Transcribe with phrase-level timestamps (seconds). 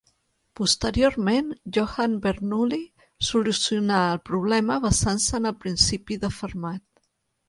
[0.59, 2.79] Posteriorment, Johann Bernoulli
[3.27, 6.83] solucionà el problema basant-se en el principi de Fermat.